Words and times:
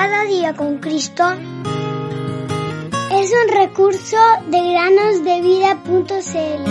Cada 0.00 0.22
día 0.26 0.54
con 0.54 0.78
Cristo 0.78 1.24
es 3.10 3.32
un 3.32 3.48
recurso 3.52 4.16
de 4.46 4.70
granosdevida.cl. 4.70 6.64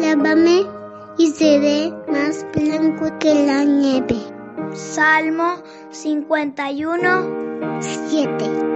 Lávame 0.00 0.66
y 1.18 1.26
seré 1.32 1.92
más 2.06 2.46
blanco 2.54 3.18
que 3.18 3.44
la 3.46 3.64
nieve. 3.64 4.20
Salmo 4.72 5.64
51, 5.90 7.80
7. 7.80 8.69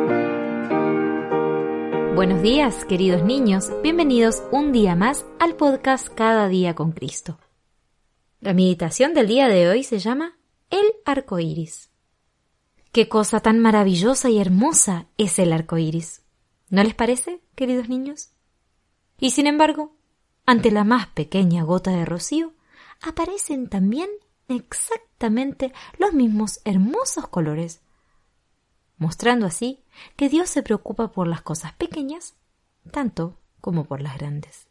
Buenos 2.15 2.43
días, 2.43 2.85
queridos 2.85 3.25
niños. 3.25 3.73
Bienvenidos 3.83 4.45
un 4.53 4.71
día 4.71 4.95
más 4.95 5.27
al 5.41 5.57
podcast 5.57 6.07
Cada 6.15 6.47
día 6.47 6.77
con 6.77 6.93
Cristo. 6.93 7.41
La 8.41 8.55
meditación 8.55 9.15
del 9.15 9.27
día 9.27 9.49
de 9.49 9.69
hoy 9.69 9.83
se 9.83 9.99
llama 9.99 10.39
El 10.71 10.87
arco 11.05 11.41
iris. 11.41 11.91
Qué 12.93 13.09
cosa 13.09 13.41
tan 13.41 13.59
maravillosa 13.59 14.31
y 14.31 14.39
hermosa 14.39 15.09
es 15.19 15.41
el 15.41 15.53
arco 15.53 15.77
iris. 15.77 16.23
¿No 16.71 16.85
les 16.85 16.95
parece, 16.95 17.41
queridos 17.57 17.89
niños? 17.89 18.31
Y 19.19 19.33
sin 19.33 19.49
embargo, 19.49 19.97
ante 20.47 20.71
la 20.71 20.85
más 20.85 21.09
pequeña 21.09 21.65
gota 21.65 21.91
de 21.91 22.05
rocío, 22.05 22.53
aparecen 23.03 23.69
también 23.69 24.09
exactamente 24.47 25.73
los 25.99 26.13
mismos 26.13 26.61
hermosos 26.65 27.27
colores 27.27 27.81
mostrando 29.05 29.45
así 29.45 29.85
que 30.17 30.31
Dios 30.31 30.49
se 30.49 30.63
preocupa 30.63 31.13
por 31.13 31.27
las 31.27 31.43
cosas 31.43 31.75
pequeñas 31.75 32.35
tanto 32.91 33.37
como 33.61 33.85
por 33.85 34.01
las 34.01 34.17
grandes. 34.17 34.67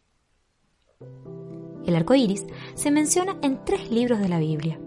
El 1.85 1.95
arco 1.95 2.15
iris 2.15 2.43
se 2.73 2.89
menciona 2.89 3.37
en 3.43 3.63
tres 3.63 3.91
libros 3.91 4.19
de 4.19 4.29
la 4.29 4.39
Biblia. 4.39 4.79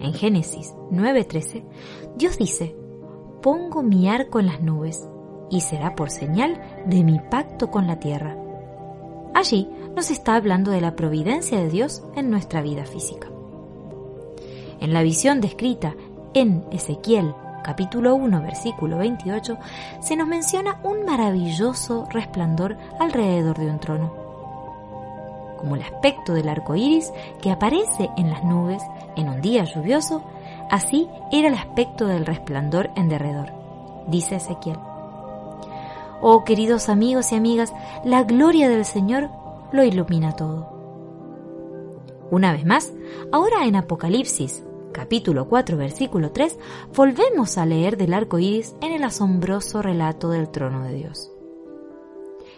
En 0.00 0.12
Génesis 0.12 0.74
9:13, 0.90 1.64
Dios 2.16 2.36
dice: 2.36 2.74
Pongo 3.42 3.84
mi 3.84 4.08
arco 4.08 4.40
en 4.40 4.46
las 4.46 4.60
nubes 4.60 5.08
y 5.48 5.60
será 5.60 5.94
por 5.94 6.10
señal 6.10 6.60
de 6.86 7.04
mi 7.04 7.20
pacto 7.30 7.70
con 7.70 7.86
la 7.86 8.00
tierra. 8.00 8.36
Allí 9.34 9.68
nos 9.94 10.10
está 10.10 10.34
hablando 10.34 10.72
de 10.72 10.80
la 10.80 10.96
providencia 10.96 11.58
de 11.58 11.68
Dios 11.68 12.02
en 12.16 12.28
nuestra 12.28 12.60
vida 12.60 12.86
física. 12.86 13.28
En 14.80 14.92
la 14.92 15.02
visión 15.02 15.40
descrita 15.40 15.94
en 16.34 16.64
Ezequiel 16.72 17.34
capítulo 17.62 18.14
1, 18.14 18.42
versículo 18.42 18.98
28, 18.98 19.56
se 20.00 20.16
nos 20.16 20.26
menciona 20.26 20.78
un 20.82 21.04
maravilloso 21.04 22.06
resplandor 22.10 22.76
alrededor 22.98 23.58
de 23.58 23.70
un 23.70 23.78
trono. 23.78 24.12
Como 25.58 25.76
el 25.76 25.82
aspecto 25.82 26.34
del 26.34 26.48
arco 26.48 26.74
iris 26.74 27.12
que 27.40 27.50
aparece 27.50 28.10
en 28.16 28.30
las 28.30 28.44
nubes 28.44 28.82
en 29.16 29.28
un 29.28 29.40
día 29.40 29.64
lluvioso, 29.64 30.22
así 30.70 31.08
era 31.30 31.48
el 31.48 31.54
aspecto 31.54 32.06
del 32.06 32.26
resplandor 32.26 32.90
en 32.96 33.08
derredor, 33.08 33.52
dice 34.08 34.36
Ezequiel. 34.36 34.78
Oh 36.20 36.44
queridos 36.44 36.88
amigos 36.88 37.32
y 37.32 37.36
amigas, 37.36 37.72
la 38.04 38.24
gloria 38.24 38.68
del 38.68 38.84
Señor 38.84 39.30
lo 39.70 39.84
ilumina 39.84 40.34
todo. 40.36 40.68
Una 42.30 42.52
vez 42.52 42.64
más, 42.64 42.92
ahora 43.30 43.66
en 43.66 43.76
Apocalipsis 43.76 44.64
capítulo 44.92 45.48
4, 45.48 45.76
versículo 45.76 46.30
3, 46.30 46.58
volvemos 46.94 47.58
a 47.58 47.66
leer 47.66 47.96
del 47.96 48.14
arco 48.14 48.38
iris 48.38 48.74
en 48.80 48.92
el 48.92 49.02
asombroso 49.04 49.82
relato 49.82 50.28
del 50.30 50.50
trono 50.50 50.84
de 50.84 50.94
Dios. 50.94 51.32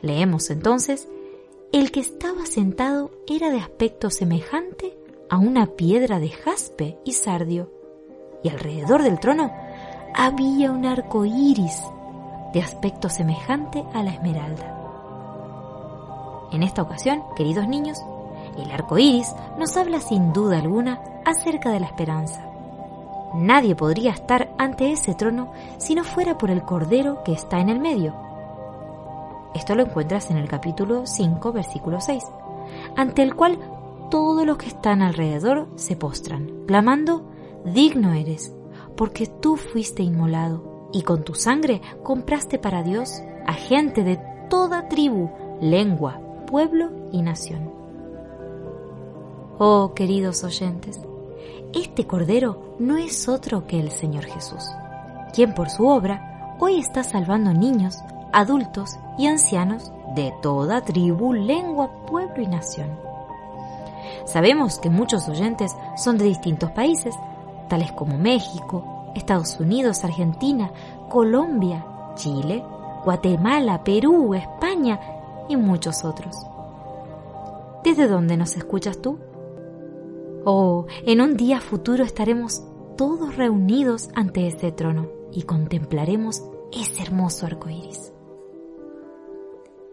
Leemos 0.03 0.51
entonces: 0.51 1.09
El 1.73 1.91
que 1.91 2.01
estaba 2.01 2.45
sentado 2.47 3.11
era 3.27 3.51
de 3.51 3.59
aspecto 3.59 4.11
semejante 4.11 4.99
a 5.31 5.39
una 5.39 5.67
piedra 5.67 6.19
de 6.19 6.29
jaspe 6.29 6.99
y 7.05 7.13
sardio, 7.13 7.71
y 8.43 8.51
alrededor 8.51 9.03
del 9.03 9.19
trono 9.19 9.53
había 10.15 10.71
un 10.71 10.85
arco 10.85 11.25
iris 11.25 11.83
de 12.53 12.61
aspecto 12.61 13.09
semejante 13.09 13.85
a 13.95 14.03
la 14.03 14.13
esmeralda. 14.13 14.71
En 16.53 16.63
esta 16.63 16.83
ocasión, 16.83 17.25
queridos 17.35 17.67
niños, 17.67 17.99
el 18.63 18.71
arco 18.71 18.99
iris 18.99 19.35
nos 19.59 19.77
habla 19.77 20.01
sin 20.01 20.33
duda 20.33 20.59
alguna 20.59 21.01
acerca 21.25 21.71
de 21.71 21.81
la 21.81 21.87
esperanza. 21.87 22.45
Nadie 23.35 23.75
podría 23.75 24.13
estar 24.13 24.55
ante 24.59 24.93
ese 24.93 25.15
trono 25.15 25.53
si 25.79 25.95
no 25.95 26.05
fuera 26.05 26.39
por 26.39 26.51
el 26.51 26.63
Cordero 26.63 27.25
que 27.25 27.33
está 27.33 27.59
en 27.59 27.69
el 27.69 27.81
medio. 27.81 28.15
Esto 29.55 29.75
lo 29.75 29.83
encuentras 29.85 30.31
en 30.31 30.37
el 30.37 30.49
capítulo 30.49 31.07
5, 31.07 31.53
versículo 31.53 32.01
6, 32.01 32.25
ante 32.97 33.23
el 33.23 33.35
cual 33.35 33.59
todos 34.11 34.47
los 34.47 34.57
que 34.57 34.69
están 34.69 35.03
alrededor 35.03 35.69
se 35.77 35.97
postran, 35.97 36.65
clamando, 36.67 37.25
Digno 37.65 38.13
eres, 38.13 38.55
porque 38.97 39.27
tú 39.27 39.57
fuiste 39.57 40.03
inmolado, 40.03 40.89
y 40.93 41.03
con 41.03 41.25
tu 41.25 41.35
sangre 41.35 41.81
compraste 42.03 42.59
para 42.59 42.83
Dios 42.83 43.23
a 43.47 43.55
gente 43.55 44.05
de 44.05 44.21
toda 44.49 44.89
tribu, 44.89 45.31
lengua, 45.61 46.21
pueblo 46.47 46.91
y 47.11 47.23
nación. 47.23 47.84
Oh, 49.57 49.93
queridos 49.95 50.43
oyentes, 50.43 50.99
este 51.73 52.09
Cordero 52.09 52.75
no 52.81 52.97
es 52.97 53.29
otro 53.29 53.69
que 53.69 53.79
el 53.79 53.93
Señor 53.93 54.25
Jesús, 54.25 54.65
quien 55.33 55.55
por 55.55 55.71
su 55.71 55.87
obra 55.87 56.57
hoy 56.59 56.81
está 56.81 57.05
salvando 57.05 57.53
niños, 57.53 57.99
adultos 58.33 58.97
y 59.17 59.29
ancianos 59.29 59.93
de 60.17 60.35
toda 60.43 60.81
tribu, 60.81 61.35
lengua, 61.35 61.89
pueblo 62.05 62.43
y 62.43 62.49
nación. 62.49 62.99
Sabemos 64.25 64.81
que 64.81 64.91
muchos 64.91 65.29
oyentes 65.29 65.77
son 65.97 66.19
de 66.19 66.25
distintos 66.25 66.73
países, 66.73 67.15
tales 67.69 67.93
como 67.93 68.19
México, 68.19 69.13
Estados 69.15 69.61
Unidos, 69.61 70.03
Argentina, 70.03 70.73
Colombia, 71.09 71.87
Chile, 72.17 72.65
Guatemala, 73.05 73.85
Perú, 73.85 74.35
España 74.35 74.99
y 75.49 75.55
muchos 75.55 76.05
otros. 76.05 76.35
¿Desde 77.85 78.09
dónde 78.09 78.37
nos 78.37 78.57
escuchas 78.57 78.99
tú? 78.99 79.17
Oh, 80.47 80.87
en 81.07 81.23
un 81.23 81.39
día 81.39 81.61
futuro 81.61 82.05
estaremos 82.05 82.63
todos 82.99 83.37
reunidos 83.37 84.11
ante 84.15 84.47
ese 84.47 84.73
trono 84.73 85.09
y 85.33 85.45
contemplaremos 85.45 86.43
ese 86.71 87.03
hermoso 87.03 87.47
arco 87.47 87.71
iris. 87.71 88.13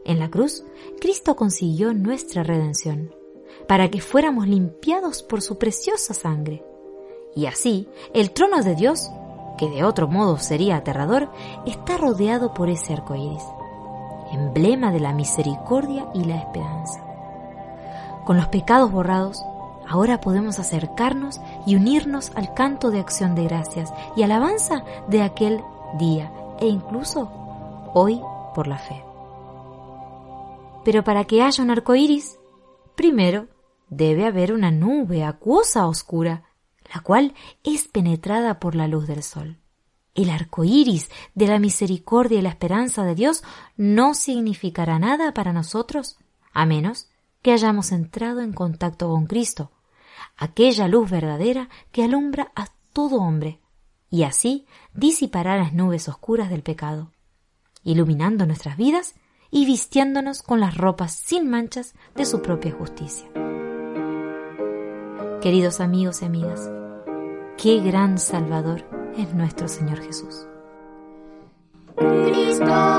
En 0.04 0.20
la 0.20 0.30
cruz, 0.30 0.66
Cristo 1.00 1.38
consiguió 1.38 1.94
nuestra 1.94 2.44
redención, 2.44 3.16
para 3.68 3.90
que 3.90 4.02
fuéramos 4.02 4.46
limpiados 4.46 5.24
por 5.24 5.42
su 5.42 5.58
preciosa 5.58 6.14
sangre. 6.14 6.66
Y 7.34 7.46
así, 7.46 7.88
el 8.14 8.32
trono 8.32 8.62
de 8.62 8.76
Dios, 8.76 9.10
que 9.58 9.70
de 9.70 9.86
otro 9.86 10.10
modo 10.10 10.38
sería 10.38 10.78
aterrador, 10.78 11.30
está 11.66 11.98
rodeado 11.98 12.54
por 12.54 12.70
ese 12.70 12.92
arco 12.92 13.16
iris, 13.16 13.44
emblema 14.34 14.92
de 14.92 15.00
la 15.00 15.14
misericordia 15.14 16.08
y 16.14 16.26
la 16.26 16.36
esperanza. 16.36 17.06
Con 18.26 18.36
los 18.36 18.48
pecados 18.48 18.92
borrados, 18.92 19.46
Ahora 19.88 20.22
podemos 20.22 20.60
acercarnos 20.60 21.42
y 21.66 21.76
unirnos 21.76 22.32
al 22.36 22.54
canto 22.54 22.92
de 22.92 23.00
acción 23.00 23.36
de 23.36 23.44
gracias 23.44 23.92
y 24.16 24.24
alabanza 24.24 24.84
de 25.08 25.22
aquel 25.22 25.62
día 26.00 26.32
e 26.60 26.68
incluso 26.68 27.30
hoy 27.94 28.22
por 28.56 28.68
la 28.68 28.78
fe. 28.78 29.04
Pero 30.84 31.04
para 31.04 31.26
que 31.26 31.44
haya 31.44 31.64
un 31.64 31.70
arco 31.70 31.96
iris, 31.96 32.38
primero 32.96 33.48
debe 33.90 34.26
haber 34.26 34.54
una 34.54 34.72
nube 34.72 35.24
acuosa 35.24 35.86
oscura, 35.88 36.44
la 36.94 37.02
cual 37.02 37.34
es 37.64 37.88
penetrada 37.88 38.60
por 38.60 38.76
la 38.76 38.88
luz 38.88 39.08
del 39.08 39.24
sol. 39.24 39.58
El 40.14 40.30
arco 40.30 40.64
iris 40.64 41.10
de 41.36 41.48
la 41.48 41.60
misericordia 41.60 42.40
y 42.40 42.42
la 42.42 42.50
esperanza 42.50 43.04
de 43.04 43.16
Dios 43.16 43.44
no 43.78 44.14
significará 44.14 45.00
nada 45.00 45.34
para 45.34 45.54
nosotros 45.54 46.18
a 46.54 46.66
menos 46.66 47.08
que 47.42 47.54
hayamos 47.54 47.92
entrado 47.92 48.42
en 48.42 48.54
contacto 48.54 49.10
con 49.10 49.26
Cristo 49.26 49.72
aquella 50.38 50.88
luz 50.88 51.10
verdadera 51.10 51.70
que 51.92 52.04
alumbra 52.04 52.52
a 52.56 52.68
todo 52.94 53.18
hombre, 53.18 53.60
y 54.10 54.24
así 54.24 54.66
disipará 54.94 55.58
las 55.58 55.74
nubes 55.74 56.10
oscuras 56.10 56.50
del 56.50 56.64
pecado, 56.64 57.12
iluminando 57.84 58.46
nuestras 58.46 58.78
vidas 58.78 59.16
y 59.50 59.66
vistiéndonos 59.66 60.42
con 60.42 60.60
las 60.60 60.78
ropas 60.78 61.14
sin 61.14 61.50
manchas 61.50 61.94
de 62.16 62.26
su 62.26 62.42
propia 62.42 62.72
justicia. 62.72 63.28
Queridos 65.42 65.80
amigos 65.80 66.22
y 66.22 66.26
amigas, 66.26 66.70
qué 67.58 67.80
gran 67.80 68.18
Salvador 68.18 68.86
es 69.18 69.34
nuestro 69.34 69.68
Señor 69.68 70.02
Jesús. 70.02 70.46
Cristo 71.96 72.91